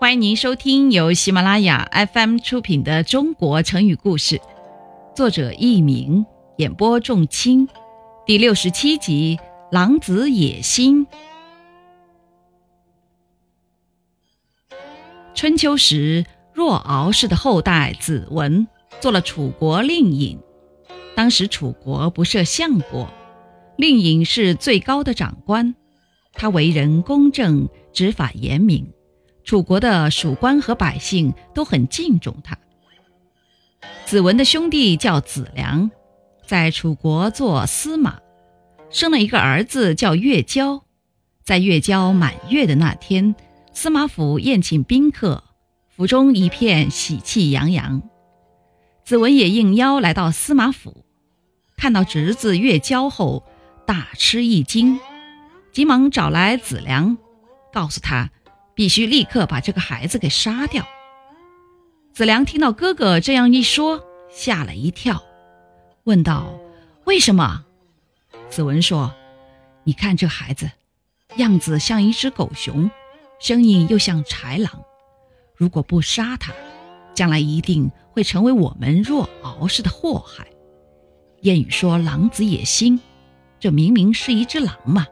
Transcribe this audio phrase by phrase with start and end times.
[0.00, 4.38] 欢迎您收听由喜马拉雅 FM 出品的《中国成语故事》，
[5.14, 6.24] 作者佚名，
[6.56, 7.68] 演播仲卿，
[8.24, 9.38] 第六十七集
[9.70, 11.06] 《狼子野心》。
[15.34, 16.24] 春秋时，
[16.54, 18.66] 若敖氏的后代子文
[19.00, 20.38] 做了楚国令尹。
[21.14, 23.06] 当时楚国不设相国，
[23.76, 25.74] 令尹是最高的长官，
[26.32, 28.90] 他为人公正，执法严明。
[29.50, 32.56] 楚国的属官和百姓都很敬重他。
[34.04, 35.90] 子文的兄弟叫子良，
[36.46, 38.20] 在楚国做司马，
[38.90, 40.84] 生了一个儿子叫月娇。
[41.42, 43.34] 在月娇满月的那天，
[43.72, 45.42] 司马府宴请宾客，
[45.88, 48.02] 府中一片喜气洋洋。
[49.02, 51.04] 子文也应邀来到司马府，
[51.76, 53.44] 看到侄子月娇后，
[53.84, 55.00] 大吃一惊，
[55.72, 57.18] 急忙找来子良，
[57.72, 58.30] 告诉他。
[58.80, 60.88] 必须立刻把这个孩子给杀掉。
[62.14, 65.22] 子良听到哥哥这样一说，吓了一跳，
[66.04, 66.58] 问道
[67.04, 67.66] ：“为什么？”
[68.48, 69.14] 子文说
[69.84, 70.70] ：“你看这孩子，
[71.36, 72.90] 样子像一只狗熊，
[73.38, 74.82] 声音又像豺狼。
[75.54, 76.50] 如果不杀他，
[77.12, 80.46] 将来一定会成为我们若敖氏的祸害。
[81.42, 82.98] 谚语说‘狼子野心’，
[83.60, 85.06] 这明明是一只狼嘛，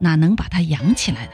[0.00, 1.32] 哪能把它养起来呢？”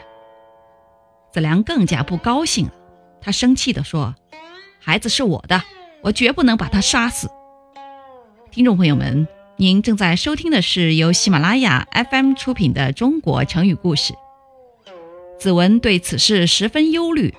[1.34, 2.72] 子良更加不高兴了，
[3.20, 4.14] 他生气地说
[4.78, 5.60] ：“孩子是我的，
[6.00, 7.28] 我绝不能把他杀死。”
[8.52, 14.14] 听众朋友们，您正在收听的是由喜马拉雅 FM 出品的《中国成语故事》。
[15.36, 17.34] 子文对此事十分忧虑，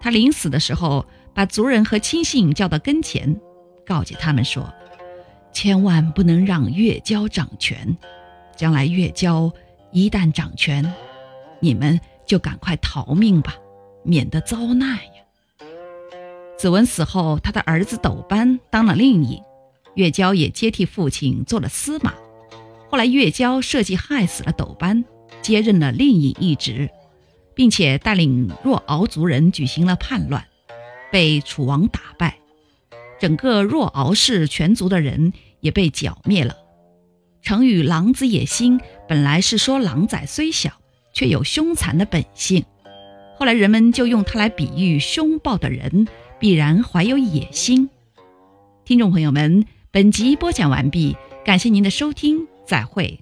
[0.00, 3.40] 他临死的时候把族人和亲信叫到跟前，
[3.84, 4.72] 告诫他们说
[5.52, 7.98] ：“千万不能让月娇掌权，
[8.54, 9.52] 将来月娇
[9.90, 10.88] 一旦掌权，
[11.58, 13.56] 你们。”就赶快逃命吧，
[14.04, 15.66] 免得遭难呀！
[16.56, 19.42] 子文死后，他的儿子斗班当了令尹，
[19.96, 22.14] 月娇也接替父亲做了司马。
[22.88, 25.04] 后来，月娇设计害死了斗班，
[25.42, 26.88] 接任了令尹一职，
[27.52, 30.46] 并且带领若敖族人举行了叛乱，
[31.10, 32.38] 被楚王打败，
[33.18, 36.56] 整个若敖氏全族的人也被剿灭了。
[37.42, 40.79] 成语“狼子野心”本来是说狼崽虽小。
[41.12, 42.64] 却有凶残的本性，
[43.36, 46.06] 后来人们就用它来比喻凶暴的人
[46.38, 47.88] 必然怀有野心。
[48.84, 53.20] 听众朋友们，本集播讲完毕，感谢您的收听，再会。